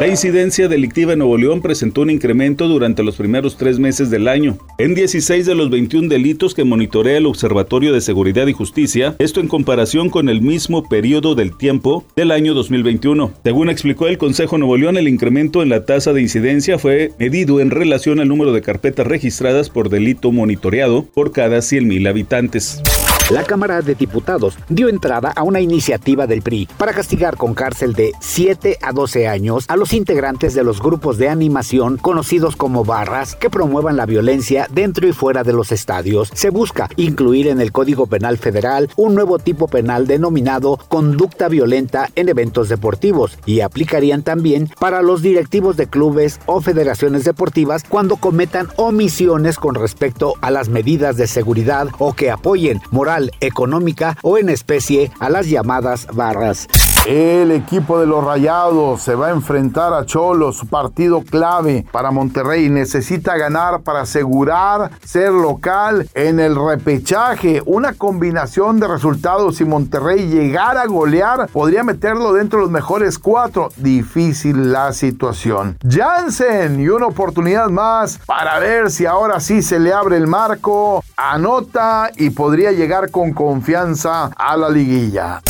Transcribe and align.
La 0.00 0.08
incidencia 0.08 0.66
delictiva 0.66 1.12
en 1.12 1.20
Nuevo 1.20 1.38
León 1.38 1.62
presentó 1.62 2.00
un 2.00 2.10
incremento 2.10 2.66
durante 2.66 3.04
los 3.04 3.14
primeros 3.14 3.56
tres 3.56 3.78
meses 3.78 4.10
del 4.10 4.26
año. 4.26 4.58
En 4.76 4.96
16 4.96 5.46
de 5.46 5.54
los 5.54 5.70
21 5.70 6.08
delitos 6.08 6.52
que 6.52 6.64
monitorea 6.64 7.16
el 7.16 7.26
Observatorio 7.26 7.92
de 7.92 8.00
Seguridad 8.00 8.48
y 8.48 8.52
Justicia, 8.52 9.14
esto 9.20 9.38
en 9.38 9.46
comparación 9.46 10.10
con 10.10 10.28
el 10.28 10.42
mismo 10.42 10.88
periodo 10.88 11.36
del 11.36 11.56
tiempo 11.56 12.04
del 12.16 12.32
año 12.32 12.54
2021. 12.54 13.34
Según 13.44 13.70
explicó 13.70 14.08
el 14.08 14.18
Consejo 14.18 14.58
Nuevo 14.58 14.76
León, 14.76 14.96
el 14.96 15.06
incremento 15.06 15.62
en 15.62 15.68
la 15.68 15.84
tasa 15.84 16.12
de 16.12 16.22
incidencia 16.22 16.76
fue 16.76 17.12
medido 17.20 17.60
en 17.60 17.70
relación 17.70 18.18
al 18.18 18.26
número 18.26 18.52
de 18.52 18.62
carpetas 18.62 19.06
registradas 19.06 19.70
por 19.70 19.90
delito 19.90 20.32
monitoreado 20.32 21.04
por 21.04 21.30
cada 21.30 21.58
100.000 21.58 22.08
habitantes. 22.08 22.82
La 23.30 23.42
Cámara 23.42 23.80
de 23.80 23.94
Diputados 23.94 24.58
dio 24.68 24.90
entrada 24.90 25.32
a 25.34 25.44
una 25.44 25.58
iniciativa 25.58 26.26
del 26.26 26.42
PRI 26.42 26.68
para 26.76 26.92
castigar 26.92 27.38
con 27.38 27.54
cárcel 27.54 27.94
de 27.94 28.12
7 28.20 28.76
a 28.82 28.92
12 28.92 29.28
años 29.28 29.64
a 29.68 29.76
los 29.76 29.94
integrantes 29.94 30.52
de 30.52 30.62
los 30.62 30.78
grupos 30.82 31.16
de 31.16 31.30
animación 31.30 31.96
conocidos 31.96 32.54
como 32.54 32.84
barras 32.84 33.34
que 33.34 33.48
promuevan 33.48 33.96
la 33.96 34.04
violencia 34.04 34.68
dentro 34.70 35.08
y 35.08 35.12
fuera 35.12 35.42
de 35.42 35.54
los 35.54 35.72
estadios. 35.72 36.30
Se 36.34 36.50
busca 36.50 36.90
incluir 36.96 37.48
en 37.48 37.62
el 37.62 37.72
Código 37.72 38.06
Penal 38.06 38.36
Federal 38.36 38.90
un 38.94 39.14
nuevo 39.14 39.38
tipo 39.38 39.68
penal 39.68 40.06
denominado 40.06 40.78
conducta 40.88 41.48
violenta 41.48 42.10
en 42.16 42.28
eventos 42.28 42.68
deportivos 42.68 43.38
y 43.46 43.60
aplicarían 43.60 44.22
también 44.22 44.68
para 44.78 45.00
los 45.00 45.22
directivos 45.22 45.78
de 45.78 45.86
clubes 45.86 46.40
o 46.44 46.60
federaciones 46.60 47.24
deportivas 47.24 47.84
cuando 47.88 48.16
cometan 48.16 48.68
omisiones 48.76 49.56
con 49.56 49.76
respecto 49.76 50.34
a 50.42 50.50
las 50.50 50.68
medidas 50.68 51.16
de 51.16 51.26
seguridad 51.26 51.88
o 51.98 52.12
que 52.12 52.30
apoyen 52.30 52.82
moral 52.90 53.13
económica 53.40 54.16
o 54.22 54.38
en 54.38 54.48
especie 54.48 55.10
a 55.20 55.30
las 55.30 55.48
llamadas 55.48 56.06
barras. 56.12 56.68
El 57.06 57.50
equipo 57.50 58.00
de 58.00 58.06
los 58.06 58.24
Rayados 58.24 59.02
se 59.02 59.14
va 59.14 59.26
a 59.26 59.32
enfrentar 59.32 59.92
a 59.92 60.06
Cholos, 60.06 60.62
partido 60.70 61.22
clave 61.22 61.84
para 61.92 62.10
Monterrey. 62.10 62.70
Necesita 62.70 63.36
ganar 63.36 63.82
para 63.82 64.00
asegurar 64.00 64.90
ser 65.04 65.30
local 65.30 66.08
en 66.14 66.40
el 66.40 66.56
repechaje. 66.56 67.60
Una 67.66 67.92
combinación 67.92 68.80
de 68.80 68.88
resultados 68.88 69.56
si 69.56 69.66
Monterrey 69.66 70.28
llegara 70.28 70.80
a 70.80 70.86
golear 70.86 71.46
podría 71.48 71.84
meterlo 71.84 72.32
dentro 72.32 72.60
de 72.60 72.64
los 72.64 72.72
mejores 72.72 73.18
cuatro. 73.18 73.68
Difícil 73.76 74.72
la 74.72 74.94
situación. 74.94 75.76
Jansen 75.86 76.80
y 76.80 76.88
una 76.88 77.08
oportunidad 77.08 77.68
más 77.68 78.18
para 78.24 78.58
ver 78.60 78.90
si 78.90 79.04
ahora 79.04 79.40
sí 79.40 79.60
se 79.60 79.78
le 79.78 79.92
abre 79.92 80.16
el 80.16 80.26
marco. 80.26 81.04
Anota 81.18 82.10
y 82.16 82.30
podría 82.30 82.72
llegar 82.72 83.10
con 83.10 83.34
confianza 83.34 84.30
a 84.38 84.56
la 84.56 84.70
liguilla. 84.70 85.42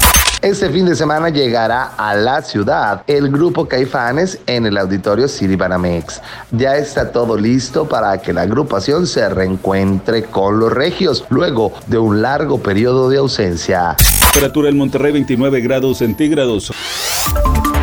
Este 0.44 0.68
fin 0.68 0.84
de 0.84 0.94
semana 0.94 1.30
llegará 1.30 1.94
a 1.96 2.14
la 2.14 2.42
ciudad 2.42 3.02
el 3.06 3.30
grupo 3.30 3.66
Caifanes 3.66 4.38
en 4.46 4.66
el 4.66 4.76
auditorio 4.76 5.26
City 5.26 5.56
Banamex. 5.56 6.20
Ya 6.50 6.76
está 6.76 7.10
todo 7.10 7.38
listo 7.38 7.88
para 7.88 8.18
que 8.18 8.34
la 8.34 8.42
agrupación 8.42 9.06
se 9.06 9.26
reencuentre 9.26 10.24
con 10.24 10.60
los 10.60 10.70
regios 10.70 11.24
luego 11.30 11.72
de 11.86 11.96
un 11.96 12.20
largo 12.20 12.58
periodo 12.58 13.08
de 13.08 13.16
ausencia. 13.16 13.96
Temperatura 14.20 14.68
en 14.68 14.76
Monterrey 14.76 15.12
29 15.12 15.62
grados 15.62 15.96
centígrados. 15.96 16.70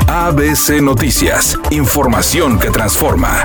ABC 0.08 0.84
Noticias, 0.84 1.58
información 1.72 2.59
que 2.59 2.70
transforma. 2.70 3.44